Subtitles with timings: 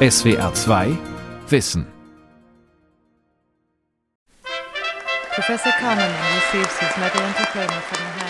[0.00, 0.96] SWR 2
[1.48, 1.84] Wissen.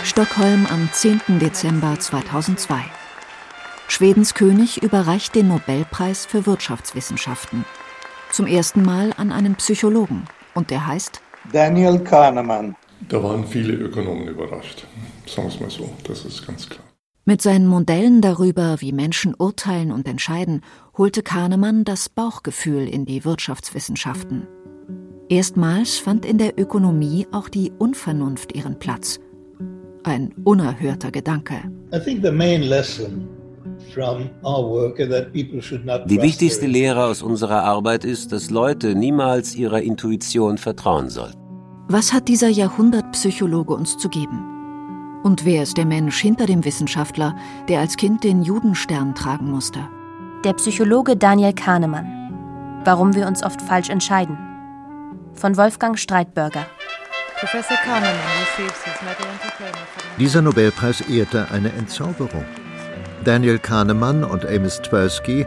[0.03, 1.21] Stockholm am 10.
[1.39, 2.77] Dezember 2002.
[3.87, 7.67] Schwedens König überreicht den Nobelpreis für Wirtschaftswissenschaften.
[8.31, 10.25] Zum ersten Mal an einen Psychologen.
[10.55, 11.21] Und der heißt
[11.53, 12.77] Daniel Kahnemann.
[13.11, 14.87] Da waren viele Ökonomen überrascht.
[15.27, 16.88] Sagen wir es mal so, das ist ganz klar.
[17.29, 20.63] Mit seinen Modellen darüber, wie Menschen urteilen und entscheiden,
[20.97, 24.47] holte Kahnemann das Bauchgefühl in die Wirtschaftswissenschaften.
[25.29, 29.21] Erstmals fand in der Ökonomie auch die Unvernunft ihren Platz.
[30.05, 31.57] Ein unerhörter Gedanke.
[36.07, 41.39] Die wichtigste Lehre aus unserer Arbeit ist, dass Leute niemals ihrer Intuition vertrauen sollten.
[41.89, 44.58] Was hat dieser Jahrhundertpsychologe uns zu geben?
[45.23, 47.37] Und wer ist der Mensch hinter dem Wissenschaftler,
[47.69, 49.81] der als Kind den Judenstern tragen musste?
[50.45, 52.81] Der Psychologe Daniel Kahnemann.
[52.85, 54.39] Warum wir uns oft falsch entscheiden.
[55.35, 56.67] Von Wolfgang Streitberger.
[60.19, 62.45] Dieser Nobelpreis ehrte eine Entzauberung.
[63.25, 65.47] Daniel Kahnemann und Amos Tversky,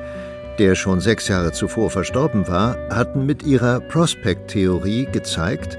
[0.60, 5.78] der schon sechs Jahre zuvor verstorben war, hatten mit ihrer Prospect-Theorie gezeigt,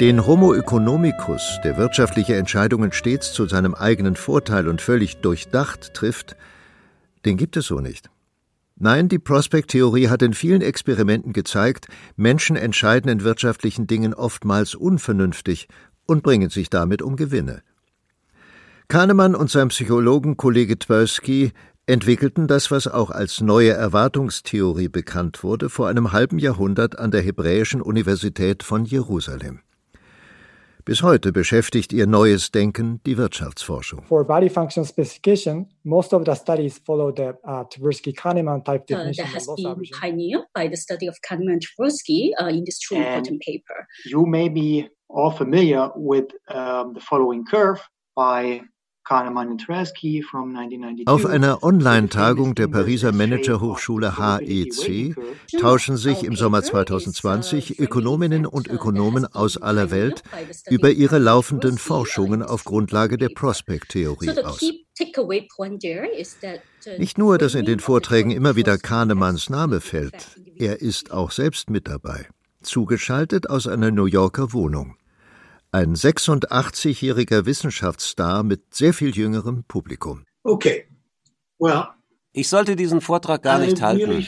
[0.00, 6.34] den Homo economicus, der wirtschaftliche Entscheidungen stets zu seinem eigenen Vorteil und völlig durchdacht trifft,
[7.24, 8.10] den gibt es so nicht.
[8.74, 11.86] Nein, die Prospect-Theorie hat in vielen Experimenten gezeigt,
[12.16, 15.68] Menschen entscheiden in wirtschaftlichen Dingen oftmals unvernünftig
[16.06, 17.62] und bringen sich damit um Gewinne.
[18.88, 21.52] Kahnemann und sein Psychologenkollege Tversky
[21.86, 27.22] entwickelten das, was auch als neue Erwartungstheorie bekannt wurde, vor einem halben Jahrhundert an der
[27.22, 29.60] Hebräischen Universität von Jerusalem.
[30.86, 34.02] Bis heute beschäftigt ihr neues Denken die Wirtschaftsforschung.
[34.02, 39.24] For body function specification, most of the studies follow the uh, Tversky-Kahneman type definition.
[39.24, 42.96] Uh, that has been pioneered by the study of Kahneman Tversky uh, in this two
[42.96, 43.86] important paper.
[44.04, 47.80] You may be all familiar with um, the following curve
[48.14, 48.60] by
[51.06, 55.14] auf einer Online-Tagung der Pariser Managerhochschule HEC
[55.60, 60.22] tauschen sich im Sommer 2020 Ökonominnen und Ökonomen aus aller Welt
[60.70, 64.60] über ihre laufenden Forschungen auf Grundlage der Prospect-Theorie aus.
[66.98, 71.68] Nicht nur, dass in den Vorträgen immer wieder Kahnemanns Name fällt, er ist auch selbst
[71.68, 72.28] mit dabei,
[72.62, 74.96] zugeschaltet aus einer New Yorker Wohnung.
[75.74, 80.22] Ein 86-jähriger Wissenschaftsstar mit sehr viel jüngerem Publikum.
[80.44, 80.84] Okay.
[81.58, 81.88] Well,
[82.32, 84.24] ich sollte diesen Vortrag gar nicht halten.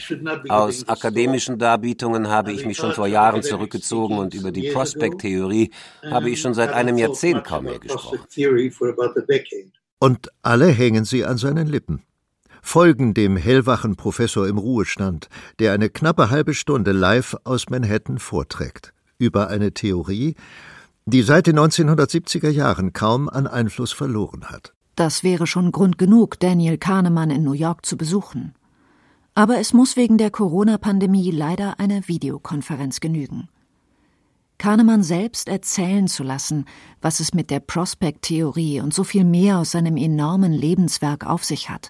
[0.49, 5.71] Aus akademischen Darbietungen habe ich mich schon vor Jahren zurückgezogen und über die Prospect-Theorie
[6.11, 8.19] habe ich schon seit einem Jahrzehnt kaum mehr gesprochen.
[9.99, 12.03] Und alle hängen sie an seinen Lippen.
[12.61, 15.29] Folgen dem hellwachen Professor im Ruhestand,
[15.59, 18.93] der eine knappe halbe Stunde live aus Manhattan vorträgt.
[19.17, 20.35] Über eine Theorie,
[21.07, 24.73] die seit den 1970er Jahren kaum an Einfluss verloren hat.
[24.95, 28.53] Das wäre schon Grund genug, Daniel Kahnemann in New York zu besuchen.
[29.33, 33.47] Aber es muss wegen der Corona-Pandemie leider eine Videokonferenz genügen.
[34.57, 36.65] Kahnemann selbst erzählen zu lassen,
[37.01, 41.69] was es mit der Prospect-Theorie und so viel mehr aus seinem enormen Lebenswerk auf sich
[41.69, 41.89] hat.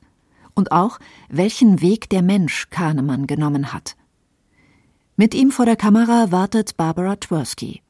[0.54, 3.96] Und auch, welchen Weg der Mensch Kahnemann genommen hat.
[5.16, 7.82] Mit ihm vor der Kamera wartet Barbara Tversky,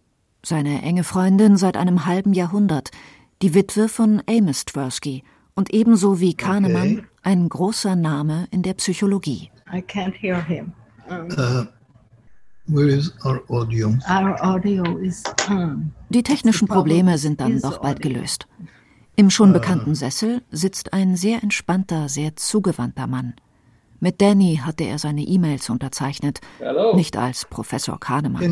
[0.48, 2.92] seine enge Freundin seit einem halben Jahrhundert,
[3.42, 5.24] die Witwe von Amos Tversky
[5.56, 7.08] und ebenso wie Kahnemann okay.
[7.24, 9.52] ein großer Name in der Psychologie.
[9.74, 10.72] I can't hear him.
[11.10, 11.66] Um, uh,
[12.68, 13.90] where is our audio?
[14.10, 15.92] Our audio is on.
[16.10, 18.48] Die technischen Probleme sind dann doch bald gelöst.
[19.16, 19.54] Im schon uh.
[19.54, 23.34] bekannten Sessel sitzt ein sehr entspannter, sehr zugewandter Mann.
[24.00, 26.96] Mit Danny hatte er seine E-Mails unterzeichnet, Hello.
[26.96, 28.44] nicht als Professor Kahnemann.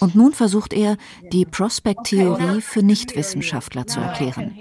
[0.00, 0.96] Und nun versucht er,
[1.32, 4.56] die Prospect-Theorie für Nichtwissenschaftler zu erklären.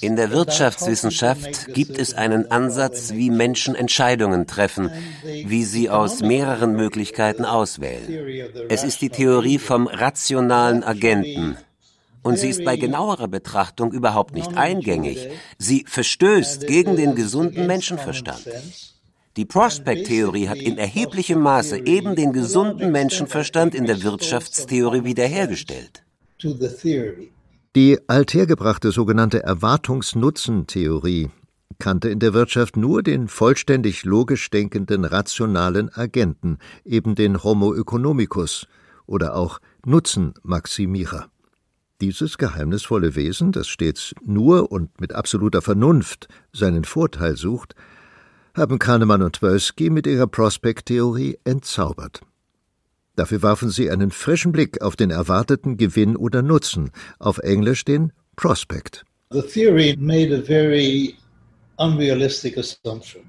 [0.00, 4.90] In der Wirtschaftswissenschaft gibt es einen Ansatz, wie Menschen Entscheidungen treffen,
[5.22, 8.48] wie sie aus mehreren Möglichkeiten auswählen.
[8.68, 11.56] Es ist die Theorie vom rationalen Agenten,
[12.26, 15.28] und sie ist bei genauerer Betrachtung überhaupt nicht eingängig.
[15.58, 18.44] Sie verstößt gegen den gesunden Menschenverstand.
[19.36, 26.04] Die Prospect-Theorie hat in erheblichem Maße eben den gesunden Menschenverstand in der Wirtschaftstheorie wiederhergestellt.
[27.76, 31.28] Die althergebrachte sogenannte Erwartungsnutzen-Theorie
[31.78, 38.66] kannte in der Wirtschaft nur den vollständig logisch denkenden rationalen Agenten, eben den Homo economicus
[39.06, 41.28] oder auch Nutzenmaximierer.
[42.00, 47.74] Dieses geheimnisvolle Wesen, das stets nur und mit absoluter Vernunft seinen Vorteil sucht,
[48.54, 52.20] haben Kahnemann und Tversky mit ihrer Prospect-Theorie entzaubert.
[53.14, 58.12] Dafür warfen sie einen frischen Blick auf den erwarteten Gewinn oder Nutzen, auf Englisch den
[58.36, 59.04] Prospect.
[59.30, 61.16] The theory made a very
[61.78, 63.22] unrealistic assumption.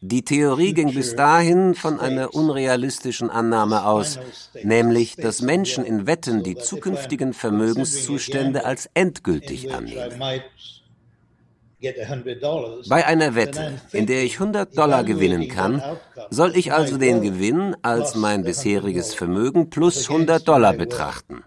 [0.00, 4.18] Die Theorie ging bis dahin von einer unrealistischen Annahme aus,
[4.62, 10.20] nämlich, dass Menschen in Wetten die zukünftigen Vermögenszustände als endgültig annehmen.
[12.88, 15.82] Bei einer Wette, in der ich 100 Dollar gewinnen kann,
[16.30, 21.42] soll ich also den Gewinn als mein bisheriges Vermögen plus 100 Dollar betrachten.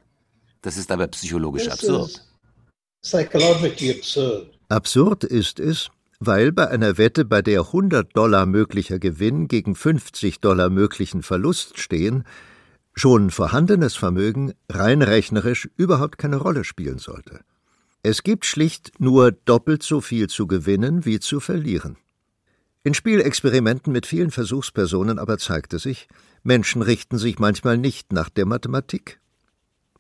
[0.61, 2.21] Das ist aber psychologisch absurd.
[4.67, 5.89] Absurd ist es,
[6.19, 11.79] weil bei einer Wette, bei der 100 Dollar möglicher Gewinn gegen 50 Dollar möglichen Verlust
[11.79, 12.23] stehen,
[12.93, 17.41] schon vorhandenes Vermögen rein rechnerisch überhaupt keine Rolle spielen sollte.
[18.03, 21.97] Es gibt schlicht nur doppelt so viel zu gewinnen wie zu verlieren.
[22.83, 26.07] In Spielexperimenten mit vielen Versuchspersonen aber zeigte sich,
[26.43, 29.19] Menschen richten sich manchmal nicht nach der Mathematik.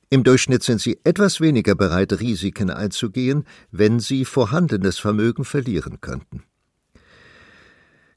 [0.09, 6.43] Im Durchschnitt sind sie etwas weniger bereit, Risiken einzugehen, wenn sie vorhandenes Vermögen verlieren könnten.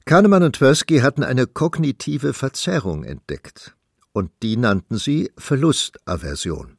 [0.05, 3.75] Kahnemann und Tversky hatten eine kognitive Verzerrung entdeckt,
[4.11, 6.77] und die nannten sie Verlustaversion.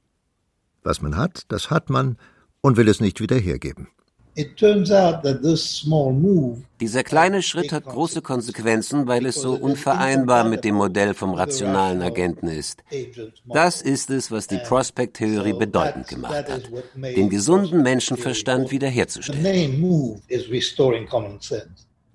[0.83, 2.17] Was man hat, das hat man
[2.61, 3.89] und will es nicht wieder hergeben.
[6.81, 12.01] Dieser kleine Schritt hat große Konsequenzen, weil es so unvereinbar mit dem Modell vom rationalen
[12.01, 12.83] Agenten ist.
[13.47, 20.23] Das ist es, was die Prospect-Theorie bedeutend gemacht hat, den gesunden Menschenverstand wiederherzustellen.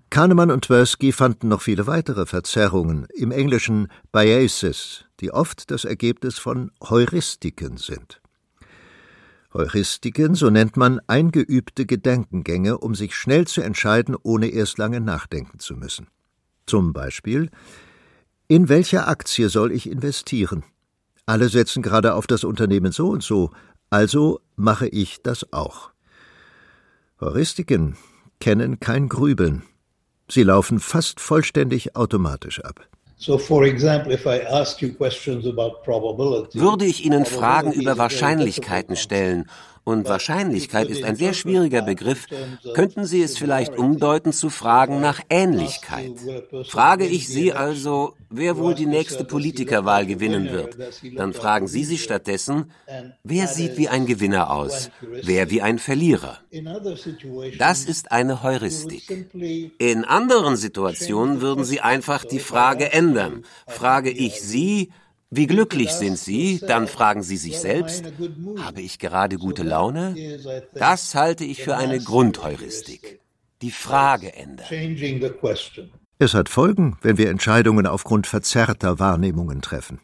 [0.10, 6.38] Kahnemann und Tversky fanden noch viele weitere Verzerrungen, im Englischen Biases, die oft das Ergebnis
[6.40, 8.22] von Heuristiken sind.
[9.56, 15.60] Heuristiken, so nennt man eingeübte Gedankengänge, um sich schnell zu entscheiden, ohne erst lange nachdenken
[15.60, 16.08] zu müssen.
[16.66, 17.50] Zum Beispiel
[18.50, 20.66] In welche Aktie soll ich investieren?
[21.26, 23.52] Alle setzen gerade auf das Unternehmen so und so,
[23.90, 25.92] also mache ich das auch.
[27.22, 27.96] Heuristiken
[28.42, 29.64] kennen kein Grübeln.
[30.30, 32.86] Sie laufen fast vollständig automatisch ab.
[36.60, 39.50] Würde ich Ihnen Fragen über Wahrscheinlichkeiten stellen,
[39.86, 42.26] und Wahrscheinlichkeit ist ein sehr schwieriger Begriff,
[42.74, 46.12] könnten Sie es vielleicht umdeuten zu Fragen nach Ähnlichkeit.
[46.68, 50.76] Frage ich Sie also, wer wohl die nächste Politikerwahl gewinnen wird,
[51.16, 52.72] dann fragen Sie sich stattdessen,
[53.24, 56.40] wer sieht wie ein Gewinner aus, wer wie ein Verlierer.
[57.60, 59.30] Das ist eine Heuristik.
[59.78, 63.44] In anderen Situationen würden Sie einfach die Frage ändern.
[63.68, 64.92] Frage ich Sie,
[65.32, 66.60] wie glücklich sind Sie?
[66.60, 68.06] Dann fragen Sie sich selbst,
[68.60, 70.16] habe ich gerade gute Laune?
[70.74, 73.20] Das halte ich für eine Grundheuristik.
[73.62, 74.68] Die Frage ändern.
[76.20, 80.00] Es hat Folgen, wenn wir Entscheidungen aufgrund verzerrter Wahrnehmungen treffen.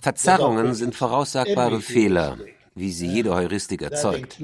[0.00, 2.38] Verzerrungen sind voraussagbare Fehler,
[2.78, 4.38] wie sie jede Heuristik erzeugt.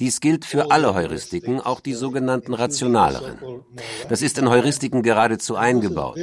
[0.00, 3.38] Dies gilt für alle Heuristiken, auch die sogenannten rationaleren.
[4.08, 6.18] Das ist in Heuristiken geradezu eingebaut.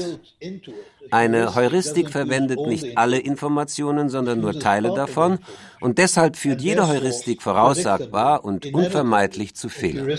[1.11, 5.39] Eine Heuristik verwendet nicht alle Informationen, sondern nur Teile davon,
[5.81, 10.09] und deshalb führt jede Heuristik voraussagbar und unvermeidlich zu Fehlern.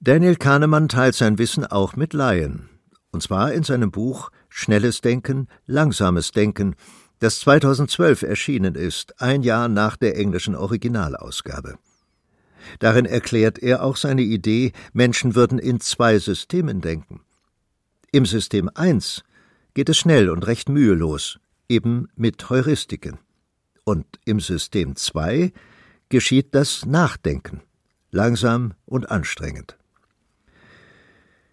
[0.00, 2.68] Daniel Kahnemann teilt sein Wissen auch mit Laien,
[3.12, 6.76] und zwar in seinem Buch Schnelles Denken, Langsames Denken,
[7.18, 11.78] das 2012 erschienen ist, ein Jahr nach der englischen Originalausgabe.
[12.78, 17.20] Darin erklärt er auch seine Idee, Menschen würden in zwei Systemen denken.
[18.12, 19.24] Im System 1
[19.74, 23.18] geht es schnell und recht mühelos, eben mit Heuristiken.
[23.84, 25.52] Und im System 2
[26.08, 27.62] geschieht das Nachdenken,
[28.10, 29.75] langsam und anstrengend.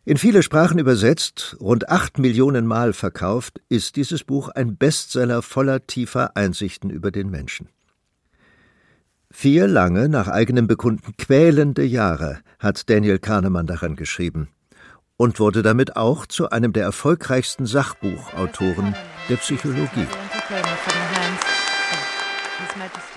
[0.05, 5.87] In viele Sprachen übersetzt, rund acht Millionen Mal verkauft, ist dieses Buch ein Bestseller voller
[5.87, 7.69] tiefer Einsichten über den Menschen.
[9.31, 14.49] Vier lange, nach eigenem Bekunden quälende Jahre hat Daniel Kahnemann daran geschrieben
[15.15, 18.95] und wurde damit auch zu einem der erfolgreichsten Sachbuchautoren
[19.29, 20.07] der Psychologie.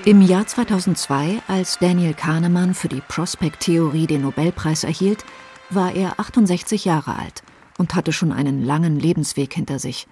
[0.05, 5.25] Im Jahr 2002, als Daniel Kahnemann für die Prospect-Theorie den Nobelpreis erhielt,
[5.71, 7.43] war er 68 Jahre alt
[7.79, 10.07] und hatte schon einen langen Lebensweg hinter sich.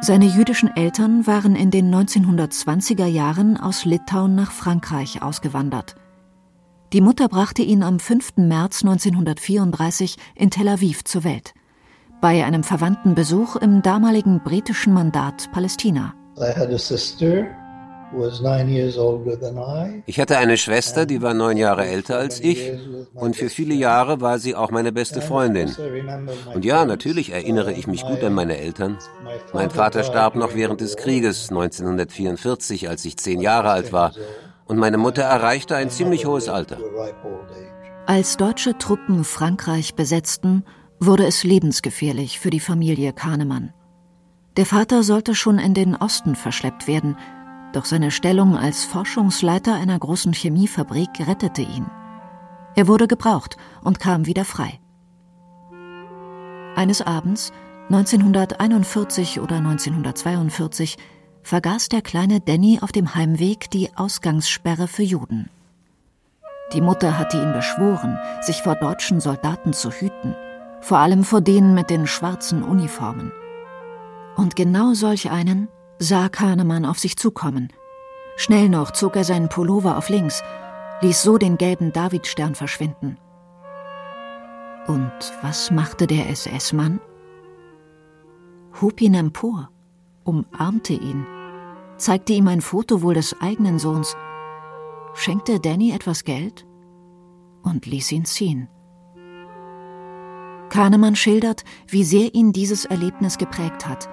[0.00, 5.96] Seine jüdischen Eltern waren in den 1920er Jahren aus Litauen nach Frankreich ausgewandert.
[6.92, 8.36] Die Mutter brachte ihn am 5.
[8.36, 11.54] März 1934 in Tel Aviv zur Welt,
[12.20, 16.14] bei einem verwandten Besuch im damaligen britischen Mandat Palästina.
[20.06, 22.72] Ich hatte eine Schwester, die war neun Jahre älter als ich
[23.14, 25.74] und für viele Jahre war sie auch meine beste Freundin.
[26.54, 28.98] Und ja, natürlich erinnere ich mich gut an meine Eltern.
[29.52, 34.12] Mein Vater starb noch während des Krieges 1944, als ich zehn Jahre alt war.
[34.66, 36.78] Und meine Mutter erreichte ein ziemlich hohes Alter.
[38.06, 40.64] Als deutsche Truppen Frankreich besetzten,
[41.00, 43.72] wurde es lebensgefährlich für die Familie Kahnemann.
[44.56, 47.16] Der Vater sollte schon in den Osten verschleppt werden,
[47.76, 51.86] doch seine Stellung als Forschungsleiter einer großen Chemiefabrik rettete ihn.
[52.74, 54.80] Er wurde gebraucht und kam wieder frei.
[56.74, 57.52] Eines Abends,
[57.90, 60.96] 1941 oder 1942,
[61.42, 65.48] vergaß der kleine Danny auf dem Heimweg die Ausgangssperre für Juden.
[66.72, 70.34] Die Mutter hatte ihn beschworen, sich vor deutschen Soldaten zu hüten,
[70.80, 73.32] vor allem vor denen mit den schwarzen Uniformen.
[74.34, 75.68] Und genau solch einen
[75.98, 77.72] sah Kahnemann auf sich zukommen.
[78.36, 80.42] Schnell noch zog er seinen Pullover auf links,
[81.00, 83.18] ließ so den gelben Davidstern verschwinden.
[84.86, 87.00] Und was machte der SS-Mann?
[88.80, 89.70] Hob ihn empor,
[90.24, 91.26] umarmte ihn,
[91.96, 94.16] zeigte ihm ein Foto wohl des eigenen Sohns,
[95.14, 96.66] schenkte Danny etwas Geld
[97.62, 98.68] und ließ ihn ziehen.
[100.68, 104.08] Kahnemann schildert, wie sehr ihn dieses Erlebnis geprägt hat,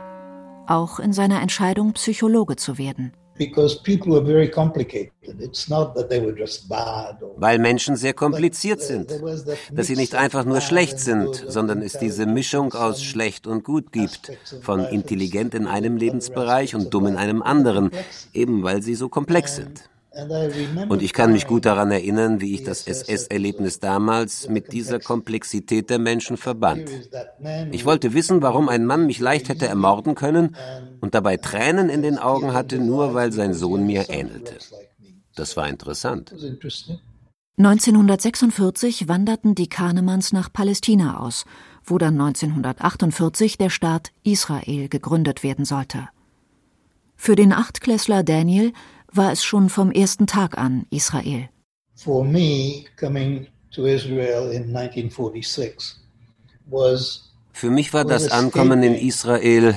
[0.68, 3.14] auch in seiner Entscheidung, Psychologe zu werden.
[7.36, 9.12] Weil Menschen sehr kompliziert sind,
[9.72, 13.92] dass sie nicht einfach nur schlecht sind, sondern es diese Mischung aus schlecht und gut
[13.92, 17.90] gibt, von intelligent in einem Lebensbereich und dumm in einem anderen,
[18.34, 19.90] eben weil sie so komplex sind.
[20.90, 25.90] Und ich kann mich gut daran erinnern, wie ich das SS-Erlebnis damals mit dieser Komplexität
[25.90, 26.88] der Menschen verband.
[27.72, 30.56] Ich wollte wissen, warum ein Mann mich leicht hätte ermorden können
[31.02, 34.56] und dabei Tränen in den Augen hatte, nur weil sein Sohn mir ähnelte.
[35.36, 36.32] Das war interessant.
[37.58, 41.46] 1946 wanderten die Kahnemanns nach Palästina aus,
[41.84, 46.08] wo dann 1948 der Staat Israel gegründet werden sollte.
[47.16, 48.74] Für den Achtklässler Daniel
[49.16, 51.50] war es schon vom ersten Tag an Israel.
[51.96, 56.04] For me, coming to Israel in 1946
[56.66, 59.76] was für mich war das Ankommen in Israel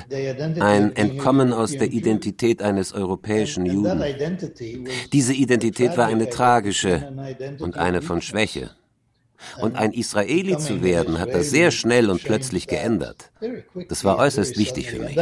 [0.60, 4.02] ein Entkommen aus der Identität eines europäischen Juden.
[5.12, 7.12] Diese Identität war eine tragische
[7.58, 8.70] und eine von Schwäche.
[9.60, 13.30] Und ein Israeli zu werden, hat das sehr schnell und plötzlich geändert.
[13.90, 15.14] Das war äußerst wichtig für mich.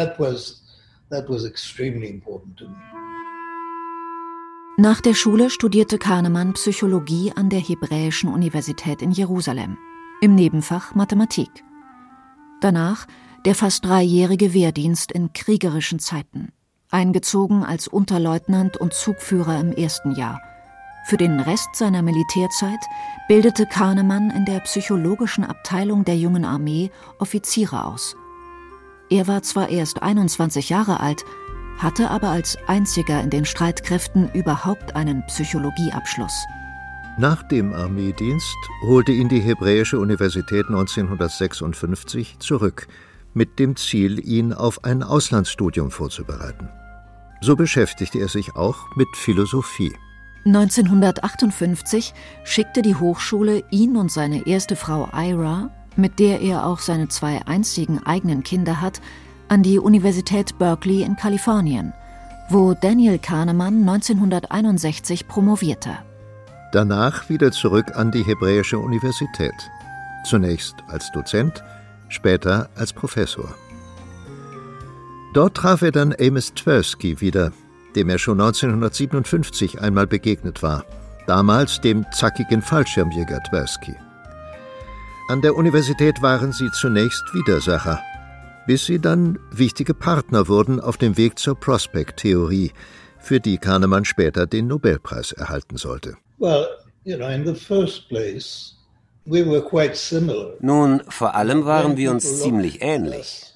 [4.77, 9.79] Nach der Schule studierte Kahnemann Psychologie an der Hebräischen Universität in Jerusalem,
[10.21, 11.49] im Nebenfach Mathematik.
[12.61, 13.07] Danach
[13.45, 16.51] der fast dreijährige Wehrdienst in kriegerischen Zeiten,
[16.91, 20.41] eingezogen als Unterleutnant und Zugführer im ersten Jahr.
[21.07, 22.81] Für den Rest seiner Militärzeit
[23.29, 26.91] bildete Kahnemann in der psychologischen Abteilung der jungen Armee
[27.21, 28.17] Offiziere aus.
[29.09, 31.25] Er war zwar erst 21 Jahre alt,
[31.79, 36.45] hatte aber als einziger in den Streitkräften überhaupt einen Psychologieabschluss.
[37.17, 42.89] Nach dem Armeedienst holte ihn die Hebräische Universität 1956 zurück,
[43.35, 46.69] mit dem Ziel, ihn auf ein Auslandsstudium vorzubereiten.
[47.41, 49.93] So beschäftigte er sich auch mit Philosophie.
[50.47, 52.15] 1958
[52.45, 57.47] schickte die Hochschule ihn und seine erste Frau Ira, mit der er auch seine zwei
[57.47, 59.01] einzigen eigenen Kinder hat,
[59.49, 61.93] an die Universität Berkeley in Kalifornien,
[62.49, 65.99] wo Daniel Kahnemann 1961 promovierte.
[66.73, 69.55] Danach wieder zurück an die Hebräische Universität.
[70.25, 71.63] Zunächst als Dozent,
[72.09, 73.55] später als Professor.
[75.35, 77.53] Dort traf er dann Amos Tversky wieder,
[77.95, 80.85] dem er schon 1957 einmal begegnet war,
[81.27, 83.95] damals dem zackigen Fallschirmjäger Tversky.
[85.29, 88.01] An der Universität waren sie zunächst Widersacher,
[88.67, 92.73] bis sie dann wichtige Partner wurden auf dem Weg zur Prospect-Theorie,
[93.19, 96.17] für die Kahnemann später den Nobelpreis erhalten sollte.
[100.61, 103.54] Nun, vor allem waren wir uns ziemlich ähnlich.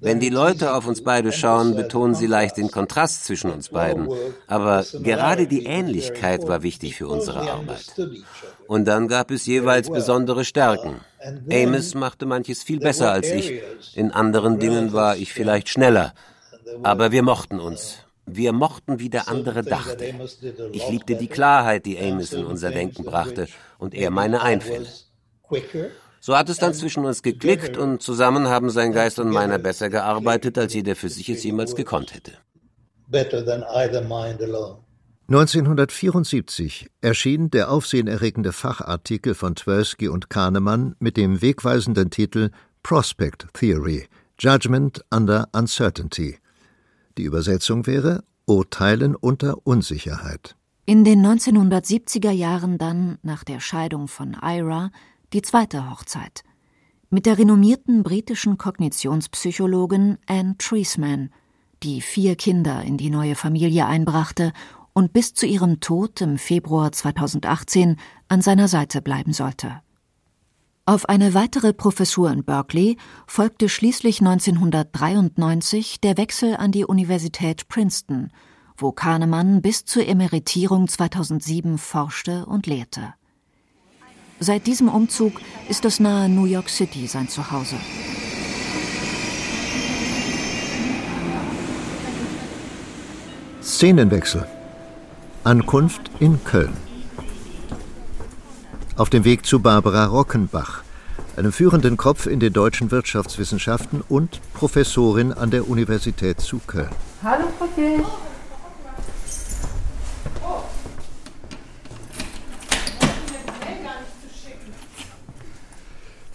[0.00, 4.08] Wenn die Leute auf uns beide schauen, betonen sie leicht den Kontrast zwischen uns beiden.
[4.46, 7.94] Aber gerade die Ähnlichkeit war wichtig für unsere Arbeit.
[8.66, 11.00] Und dann gab es jeweils besondere Stärken.
[11.50, 13.60] Amos machte manches viel besser als ich.
[13.94, 16.14] In anderen Dingen war ich vielleicht schneller.
[16.82, 17.98] Aber wir mochten uns.
[18.26, 20.04] Wir mochten, wie der andere dachte.
[20.72, 23.46] Ich liebte die Klarheit, die Amos in unser Denken brachte,
[23.78, 24.88] und er meine Einfälle.
[26.26, 29.90] So hat es dann zwischen uns geklickt und zusammen haben sein Geist und meiner besser
[29.90, 32.32] gearbeitet, als jeder für sich es jemals gekonnt hätte.
[33.06, 34.78] better than either mind alone.
[35.28, 42.50] 1974 erschien der aufsehenerregende Fachartikel von Tversky und Kahnemann mit dem wegweisenden Titel
[42.82, 44.08] Prospect Theory
[44.40, 46.38] Judgment under Uncertainty.
[47.18, 50.56] Die Übersetzung wäre Urteilen unter Unsicherheit.
[50.88, 54.90] In den 1970er Jahren dann, nach der Scheidung von Ira,
[55.32, 56.42] die zweite Hochzeit.
[57.10, 61.30] Mit der renommierten britischen Kognitionspsychologin Anne Treisman,
[61.82, 64.52] die vier Kinder in die neue Familie einbrachte
[64.92, 67.96] und bis zu ihrem Tod im Februar 2018
[68.28, 69.82] an seiner Seite bleiben sollte.
[70.88, 78.30] Auf eine weitere Professur in Berkeley folgte schließlich 1993 der Wechsel an die Universität Princeton,
[78.76, 83.14] wo Kahnemann bis zur Emeritierung 2007 forschte und lehrte.
[84.38, 87.76] Seit diesem Umzug ist das nahe New York City sein Zuhause.
[93.62, 94.46] Szenenwechsel
[95.42, 96.76] Ankunft in Köln.
[98.96, 100.82] Auf dem Weg zu Barbara Rockenbach,
[101.36, 106.90] einem führenden Kopf in den deutschen Wirtschaftswissenschaften und Professorin an der Universität zu Köln.
[107.22, 108.04] Hallo, Frau Kirch.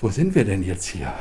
[0.02, 1.14] Wo sind wir denn jetzt hier?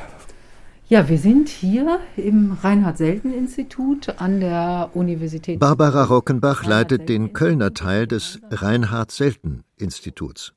[0.89, 5.61] Ja, wir sind hier im Reinhard-Selten-Institut an der Universität.
[5.61, 10.55] Barbara Rockenbach leitet den Kölner Teil des Reinhard-Selten-Instituts.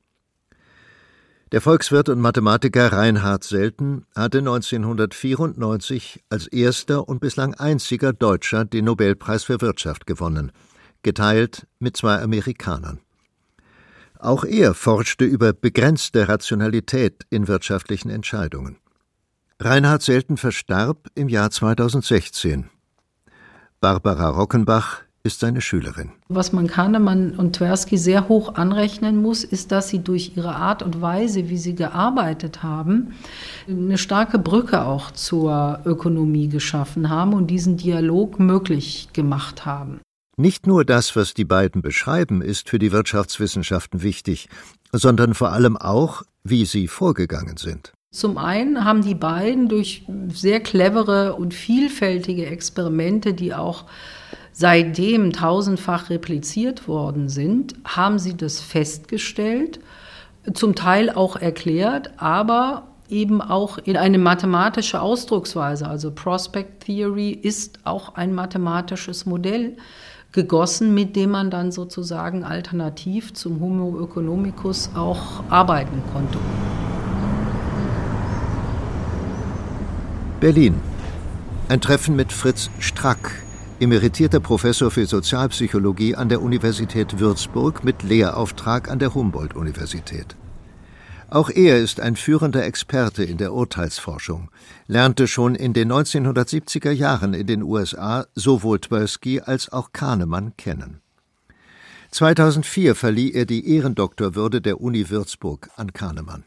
[1.52, 8.86] Der Volkswirt und Mathematiker Reinhard Selten hatte 1994 als erster und bislang einziger Deutscher den
[8.86, 10.54] Nobelpreis für Wirtschaft gewonnen,
[11.04, 13.02] geteilt mit zwei Amerikanern.
[14.24, 18.78] Auch er forschte über begrenzte Rationalität in wirtschaftlichen Entscheidungen.
[19.60, 22.70] Reinhard Selten verstarb im Jahr 2016.
[23.82, 26.14] Barbara Rockenbach ist seine Schülerin.
[26.30, 30.84] Was man Kahnemann und Tversky sehr hoch anrechnen muss, ist, dass sie durch ihre Art
[30.84, 33.16] und Weise, wie sie gearbeitet haben,
[33.68, 40.00] eine starke Brücke auch zur Ökonomie geschaffen haben und diesen Dialog möglich gemacht haben.
[40.36, 44.50] Nicht nur das, was die beiden beschreiben, ist für die Wirtschaftswissenschaften wichtig,
[44.92, 47.94] sondern vor allem auch, wie sie vorgegangen sind.
[48.10, 53.86] Zum einen haben die beiden durch sehr clevere und vielfältige Experimente, die auch
[54.52, 59.80] seitdem tausendfach repliziert worden sind, haben sie das festgestellt,
[60.54, 65.88] zum Teil auch erklärt, aber eben auch in eine mathematische Ausdrucksweise.
[65.88, 69.78] Also Prospect Theory ist auch ein mathematisches Modell
[70.34, 76.38] gegossen, mit dem man dann sozusagen alternativ zum Homo economicus auch arbeiten konnte.
[80.40, 80.76] Berlin.
[81.70, 83.32] Ein Treffen mit Fritz Strack,
[83.80, 90.36] emeritierter Professor für Sozialpsychologie an der Universität Würzburg mit Lehrauftrag an der Humboldt-Universität.
[91.34, 94.52] Auch er ist ein führender Experte in der Urteilsforschung,
[94.86, 101.02] lernte schon in den 1970er Jahren in den USA sowohl Tversky als auch Kahnemann kennen.
[102.12, 106.44] 2004 verlieh er die Ehrendoktorwürde der Uni Würzburg an Kahnemann.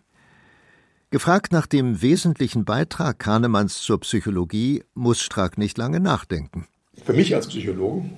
[1.10, 6.68] Gefragt nach dem wesentlichen Beitrag Kahnemanns zur Psychologie, muss Strack nicht lange nachdenken.
[7.04, 8.12] Für mich als Psychologen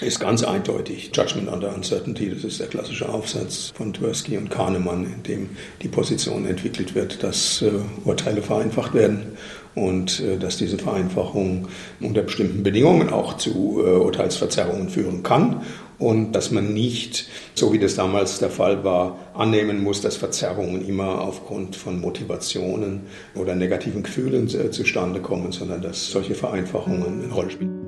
[0.00, 2.30] ist ganz eindeutig Judgment under Uncertainty.
[2.30, 5.50] Das ist der klassische Aufsatz von Tversky und Kahnemann, in dem
[5.82, 7.70] die Position entwickelt wird, dass äh,
[8.04, 9.36] Urteile vereinfacht werden
[9.74, 11.68] und äh, dass diese Vereinfachung
[12.00, 15.62] unter bestimmten Bedingungen auch zu äh, Urteilsverzerrungen führen kann
[15.98, 20.86] und dass man nicht, so wie das damals der Fall war, annehmen muss, dass Verzerrungen
[20.86, 23.02] immer aufgrund von Motivationen
[23.34, 27.87] oder negativen Gefühlen äh, zustande kommen, sondern dass solche Vereinfachungen eine Rolle spielen.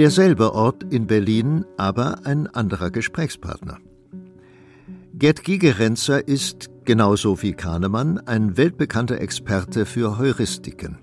[0.00, 3.76] Derselbe Ort in Berlin, aber ein anderer Gesprächspartner.
[5.12, 10.96] Gerd Gigerenzer ist, genauso wie Kahnemann, ein weltbekannter Experte für Heuristiken.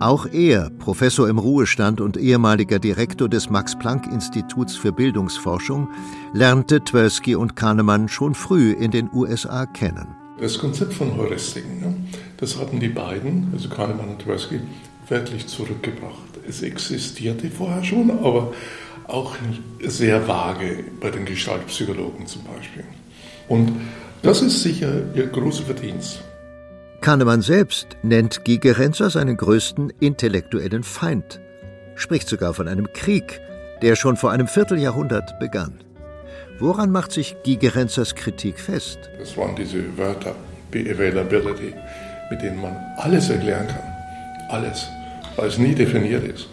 [0.00, 5.90] Auch er, Professor im Ruhestand und ehemaliger Direktor des Max-Planck-Instituts für Bildungsforschung,
[6.32, 10.06] lernte Tversky und Kahnemann schon früh in den USA kennen.
[10.40, 11.94] Das Konzept von Heuristiken, ne,
[12.38, 14.60] das hatten die beiden, also Kahnemann und Tversky,
[15.06, 16.33] wirklich zurückgebracht.
[16.48, 18.52] Es existierte vorher schon, aber
[19.06, 19.36] auch
[19.82, 22.84] sehr vage bei den Gestaltpsychologen zum Beispiel.
[23.48, 23.72] Und
[24.22, 26.22] das ist sicher ihr großer Verdienst.
[27.00, 31.40] Kahnemann selbst nennt Gigerenzer seinen größten intellektuellen Feind,
[31.96, 33.40] spricht sogar von einem Krieg,
[33.82, 35.80] der schon vor einem Vierteljahrhundert begann.
[36.58, 38.98] Woran macht sich Gigerenzers Kritik fest?
[39.18, 40.34] Das waren diese Wörter,
[40.72, 41.74] Availability,
[42.30, 43.82] mit denen man alles erklären kann.
[44.48, 44.88] Alles.
[45.36, 46.48] Weil es nie definiert ist.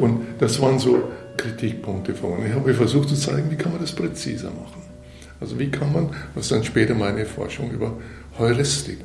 [0.00, 1.02] Und das waren so
[1.36, 2.48] Kritikpunkte von mir.
[2.48, 4.82] Ich habe versucht zu zeigen, wie kann man das präziser machen.
[5.40, 7.94] Also wie kann man, was dann später meine Forschung über
[8.38, 8.98] Heuristik,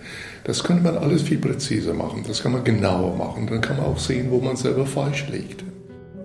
[0.43, 3.87] das könnte man alles viel präziser machen, das kann man genauer machen, dann kann man
[3.87, 5.63] auch sehen, wo man selber falsch liegt.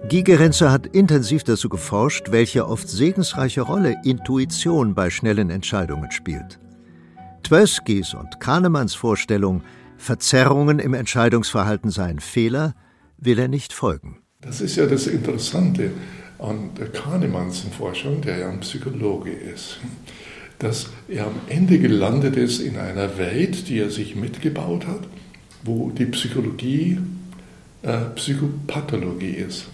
[0.08, 6.58] Gigerenzer hat intensiv dazu geforscht, welche oft segensreiche Rolle Intuition bei schnellen Entscheidungen spielt.
[7.42, 9.62] Twerskis und Kahnemanns Vorstellung,
[10.02, 12.74] Verzerrungen im Entscheidungsverhalten seien Fehler,
[13.18, 14.18] will er nicht folgen.
[14.40, 15.92] Das ist ja das Interessante
[16.40, 19.78] an der Kahnemanns Forschung, der ja ein Psychologe ist,
[20.58, 25.02] dass er am Ende gelandet ist in einer Welt, die er sich mitgebaut hat,
[25.62, 26.98] wo die Psychologie
[27.82, 29.66] äh, Psychopathologie ist,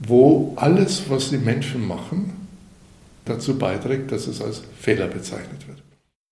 [0.00, 2.32] wo alles, was die Menschen machen,
[3.24, 5.83] dazu beiträgt, dass es als Fehler bezeichnet wird.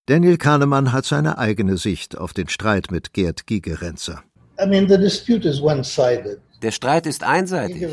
[0.06, 4.24] Daniel Kahnemann hat seine eigene Sicht auf den Streit mit Gerd Gigerenzer.
[4.60, 6.40] I mean, the dispute is one-sided.
[6.60, 7.86] Der Streit ist einseitig.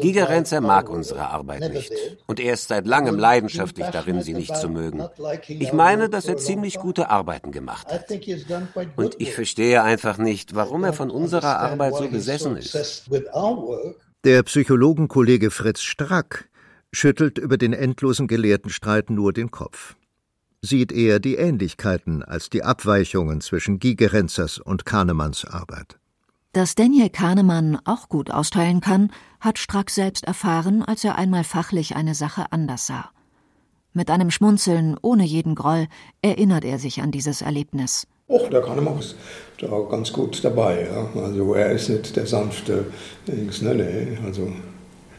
[0.00, 1.92] Gigerenzer mag unsere Arbeit nicht.
[2.26, 5.04] Und er ist seit langem leidenschaftlich darin, sie nicht zu mögen.
[5.48, 8.06] Ich meine, dass er ziemlich gute Arbeiten gemacht hat.
[8.96, 13.08] Und ich verstehe einfach nicht, warum er von unserer Arbeit so besessen ist.
[14.24, 16.48] Der Psychologenkollege Fritz Strack
[16.92, 19.94] schüttelt über den endlosen Gelehrtenstreit nur den Kopf.
[20.64, 25.98] Sieht eher die Ähnlichkeiten als die Abweichungen zwischen Gigerenzers und Kahnemanns Arbeit.
[26.54, 31.96] Dass Daniel Kahnemann auch gut austeilen kann, hat Strack selbst erfahren, als er einmal fachlich
[31.96, 33.10] eine Sache anders sah.
[33.92, 35.86] Mit einem Schmunzeln, ohne jeden Groll,
[36.22, 38.06] erinnert er sich an dieses Erlebnis.
[38.26, 39.16] Och, der Kahnemann ist
[39.58, 40.88] da ganz gut dabei.
[40.90, 41.20] Ja.
[41.20, 42.86] Also er ist nicht der sanfte
[43.28, 44.18] Dings, nee, nee.
[44.24, 44.50] Also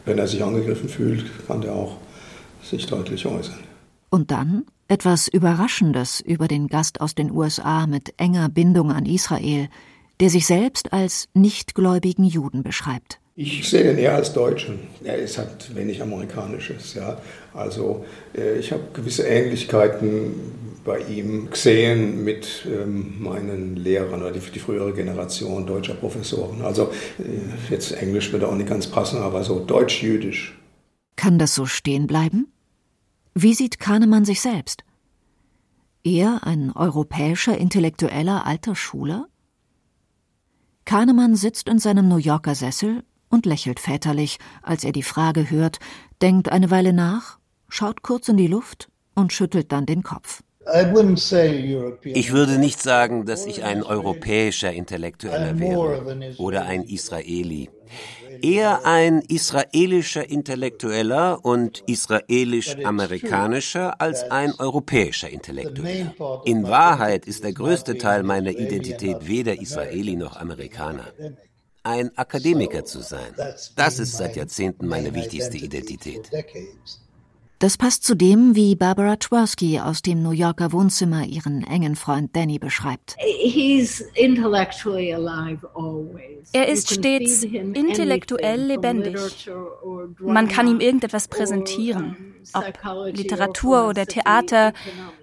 [0.06, 1.98] wenn er sich angegriffen fühlt, kann er auch
[2.64, 3.60] sich deutlich äußern.
[4.10, 9.68] Und dann etwas Überraschendes über den Gast aus den USA mit enger Bindung an Israel,
[10.20, 13.20] der sich selbst als nichtgläubigen Juden beschreibt.
[13.38, 14.78] Ich sehe ihn eher als Deutschen.
[15.04, 16.94] Er ist halt wenig Amerikanisches.
[16.94, 17.20] Ja.
[17.52, 20.32] Also äh, ich habe gewisse Ähnlichkeiten
[20.86, 26.62] bei ihm gesehen mit ähm, meinen Lehrern oder die, die, frühere Generation deutscher Professoren.
[26.62, 30.58] Also äh, jetzt Englisch würde auch nicht ganz passen, aber so deutsch-jüdisch.
[31.16, 32.46] Kann das so stehen bleiben?
[33.38, 34.82] Wie sieht Kahnemann sich selbst?
[36.02, 39.26] Er ein europäischer Intellektueller alter Schule?
[40.86, 45.80] Kahnemann sitzt in seinem New Yorker Sessel und lächelt väterlich, als er die Frage hört,
[46.22, 50.42] denkt eine Weile nach, schaut kurz in die Luft und schüttelt dann den Kopf.
[52.04, 57.70] Ich würde nicht sagen, dass ich ein europäischer Intellektueller wäre oder ein Israeli.
[58.42, 66.42] Eher ein israelischer Intellektueller und israelisch-amerikanischer als ein europäischer Intellektueller.
[66.44, 71.12] In Wahrheit ist der größte Teil meiner Identität weder Israeli noch Amerikaner.
[71.82, 73.32] Ein Akademiker zu sein,
[73.76, 76.28] das ist seit Jahrzehnten meine wichtigste Identität.
[77.58, 82.36] Das passt zu dem, wie Barbara Tversky aus dem New Yorker Wohnzimmer ihren engen Freund
[82.36, 83.16] Danny beschreibt.
[86.52, 89.50] Er ist stets intellektuell lebendig.
[90.20, 94.74] Man kann ihm irgendetwas präsentieren, ob Literatur oder Theater,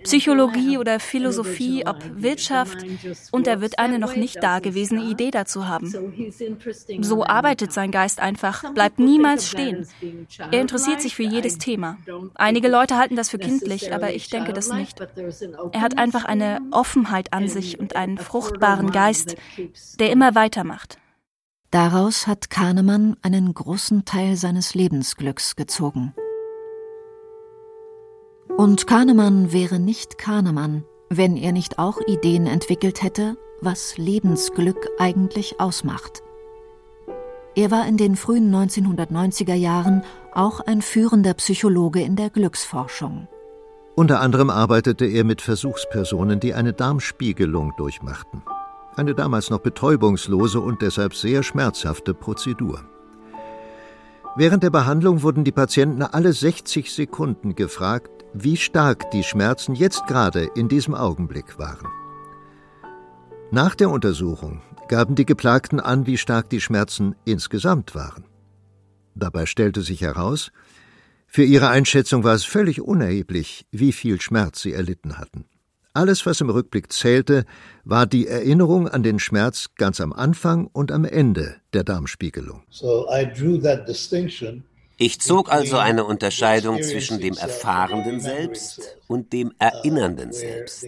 [0.04, 2.78] Psychologie oder Philosophie, ob Wirtschaft,
[3.32, 5.94] und er wird eine noch nicht dagewesene Idee dazu haben.
[7.02, 9.88] So arbeitet sein Geist einfach, bleibt niemals stehen.
[10.52, 11.98] Er interessiert sich für jedes Thema.
[12.36, 15.00] Einige Leute halten das für kindlich, aber ich denke das nicht.
[15.72, 19.36] Er hat einfach eine Offenheit an sich und einen fruchtbaren Geist,
[20.00, 20.98] der immer weitermacht.
[21.72, 26.14] Daraus hat Kahnemann einen großen Teil seines Lebensglücks gezogen.
[28.58, 35.60] Und Kahnemann wäre nicht Kahnemann, wenn er nicht auch Ideen entwickelt hätte, was Lebensglück eigentlich
[35.60, 36.22] ausmacht.
[37.56, 40.04] Er war in den frühen 1990er Jahren
[40.36, 43.28] auch ein führender Psychologe in der Glücksforschung.
[43.96, 48.42] Unter anderem arbeitete er mit Versuchspersonen, die eine Darmspiegelung durchmachten.
[48.96, 52.82] Eine damals noch betäubungslose und deshalb sehr schmerzhafte Prozedur.
[54.36, 60.08] Während der Behandlung wurden die Patienten alle 60 Sekunden gefragt, wie stark die Schmerzen jetzt
[60.08, 61.88] gerade in diesem Augenblick waren.
[63.52, 68.26] Nach der Untersuchung gaben die Geplagten an, wie stark die Schmerzen insgesamt waren.
[69.16, 70.52] Dabei stellte sich heraus,
[71.28, 75.46] für ihre Einschätzung war es völlig unerheblich, wie viel Schmerz sie erlitten hatten.
[75.96, 77.46] Alles, was im Rückblick zählte,
[77.84, 82.64] war die Erinnerung an den Schmerz ganz am Anfang und am Ende der Darmspiegelung.
[84.98, 90.88] Ich zog also eine Unterscheidung zwischen dem erfahrenden Selbst und dem erinnernden Selbst.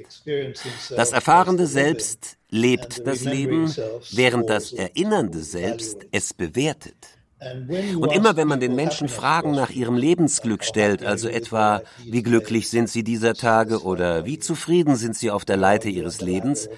[0.95, 3.73] Das erfahrende Selbst lebt das Leben,
[4.11, 6.95] während das erinnernde Selbst es bewertet.
[7.41, 12.69] Und immer wenn man den Menschen Fragen nach ihrem Lebensglück stellt, also etwa, wie glücklich
[12.69, 16.69] sind sie dieser Tage oder wie zufrieden sind sie auf der Leiter ihres Lebens,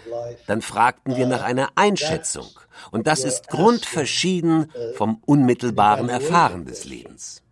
[0.48, 2.48] dann fragten wir nach einer Einschätzung.
[2.91, 7.43] Und das ist grundverschieden vom unmittelbaren Erfahren des Lebens.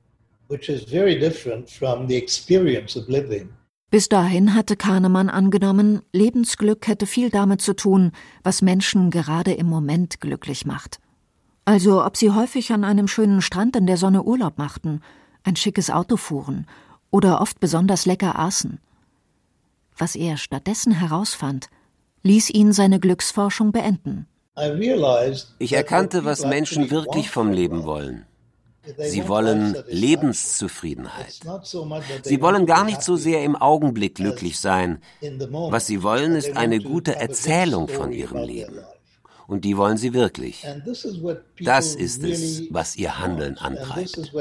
[3.91, 8.11] Bis dahin hatte Kahnemann angenommen, Lebensglück hätte viel damit zu tun,
[8.43, 10.99] was Menschen gerade im Moment glücklich macht.
[11.65, 15.01] Also ob sie häufig an einem schönen Strand in der Sonne Urlaub machten,
[15.43, 16.67] ein schickes Auto fuhren
[17.09, 18.79] oder oft besonders lecker aßen.
[19.97, 21.69] Was er stattdessen herausfand,
[22.21, 24.27] ließ ihn seine Glücksforschung beenden.
[25.57, 28.25] Ich erkannte, was Menschen wirklich vom Leben wollen.
[28.99, 31.39] Sie wollen Lebenszufriedenheit.
[32.23, 34.99] Sie wollen gar nicht so sehr im Augenblick glücklich sein.
[35.49, 38.79] Was sie wollen, ist eine gute Erzählung von ihrem Leben
[39.47, 40.65] und die wollen sie wirklich.
[41.59, 44.31] Das ist es, was ihr Handeln antreibt.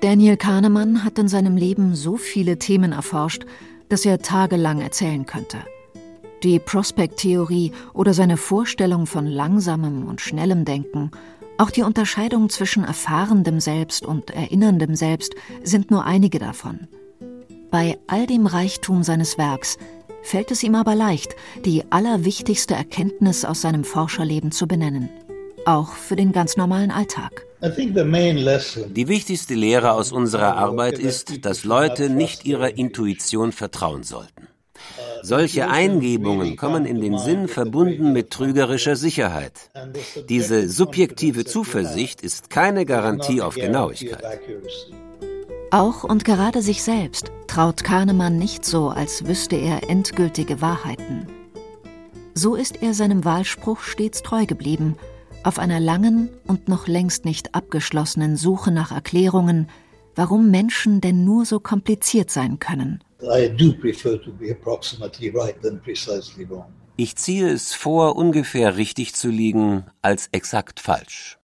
[0.00, 3.44] Daniel Kahnemann hat in seinem Leben so viele Themen erforscht,
[3.88, 5.58] dass er tagelang erzählen könnte.
[6.42, 11.10] Die Prospect-Theorie oder seine Vorstellung von langsamem und schnellem Denken,
[11.58, 15.34] auch die Unterscheidung zwischen erfahrendem Selbst und erinnerndem Selbst
[15.64, 16.88] sind nur einige davon.
[17.70, 19.78] Bei all dem Reichtum seines Werks
[20.26, 25.08] fällt es ihm aber leicht, die allerwichtigste Erkenntnis aus seinem Forscherleben zu benennen.
[25.64, 27.46] Auch für den ganz normalen Alltag.
[27.62, 34.48] Die wichtigste Lehre aus unserer Arbeit ist, dass Leute nicht ihrer Intuition vertrauen sollten.
[35.22, 39.70] Solche Eingebungen kommen in den Sinn verbunden mit trügerischer Sicherheit.
[40.28, 44.22] Diese subjektive Zuversicht ist keine Garantie auf Genauigkeit.
[45.70, 51.26] Auch und gerade sich selbst traut Kahnemann nicht so, als wüsste er endgültige Wahrheiten.
[52.34, 54.96] So ist er seinem Wahlspruch stets treu geblieben,
[55.42, 59.68] auf einer langen und noch längst nicht abgeschlossenen Suche nach Erklärungen,
[60.14, 63.02] warum Menschen denn nur so kompliziert sein können.
[66.96, 71.38] Ich ziehe es vor, ungefähr richtig zu liegen, als exakt falsch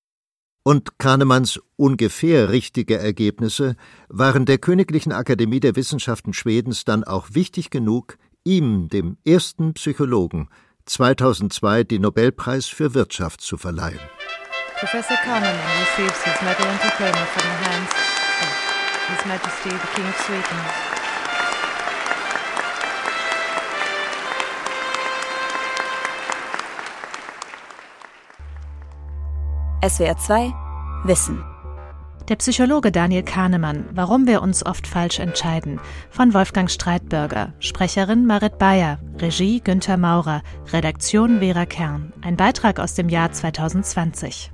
[0.64, 3.76] und Kahnemanns ungefähr richtige Ergebnisse
[4.10, 10.50] waren der Königlichen Akademie der Wissenschaften Schwedens dann auch wichtig genug, ihm, dem ersten Psychologen,
[10.86, 14.00] 2002 den Nobelpreis für Wirtschaft zu verleihen.
[14.80, 18.70] Professor Kahnemann receives his medal and diploma from the hands of
[19.10, 20.99] His Majesty the King of Sweden.
[29.82, 30.54] SWR 2
[31.06, 31.42] Wissen.
[32.28, 38.58] Der Psychologe Daniel Kahnemann, Warum wir uns oft falsch entscheiden, von Wolfgang Streitbürger, Sprecherin Marit
[38.58, 40.42] Bayer, Regie Günther Maurer,
[40.74, 42.12] Redaktion Vera Kern.
[42.22, 44.52] Ein Beitrag aus dem Jahr 2020.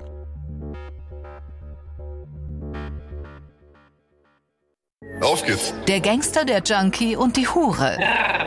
[5.23, 5.73] Auf geht's.
[5.89, 7.99] Der Gangster, der Junkie und die Hure.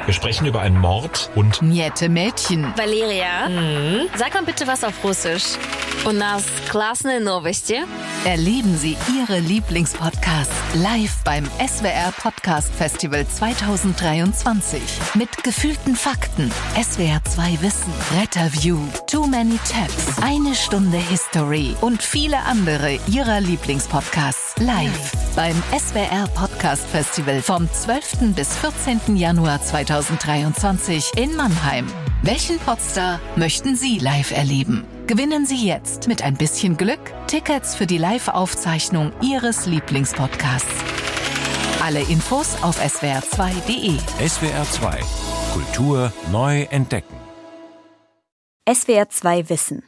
[0.06, 2.74] Wir sprechen über einen Mord und Niette Mädchen.
[2.76, 4.10] Valeria, mhm.
[4.16, 5.58] sag mal bitte was auf Russisch.
[6.06, 7.82] У нас классные новости.
[8.26, 14.82] Erleben Sie Ihre Lieblingspodcasts live beim SWR Podcast Festival 2023
[15.16, 22.40] mit gefühlten Fakten, SWR 2 Wissen, Retterview, Too Many Tabs, eine Stunde History und viele
[22.40, 28.35] andere Ihrer Lieblingspodcasts live beim SWR Podcast Festival vom 12.
[28.35, 29.17] bis 14.
[29.17, 31.87] Januar 2023 in Mannheim.
[32.23, 34.85] Welchen Podstar möchten Sie live erleben?
[35.07, 40.69] Gewinnen Sie jetzt mit ein bisschen Glück Tickets für die Live-Aufzeichnung Ihres Lieblingspodcasts.
[41.81, 43.97] Alle Infos auf swr2.de.
[44.29, 45.01] SWR 2
[45.53, 47.17] Kultur neu entdecken.
[48.69, 49.88] SWR 2 Wissen.